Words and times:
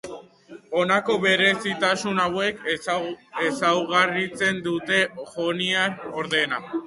Honako 0.77 1.17
berezitasun 1.25 2.21
hauek 2.23 2.63
ezaugarritzen 3.47 4.65
dute 4.69 5.03
joniar 5.37 5.95
ordena. 6.23 6.65